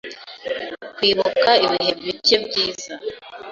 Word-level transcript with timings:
Kwibuka 0.95 1.51
ibihe 1.65 1.91
bike 2.05 2.35
byiza 2.45 2.93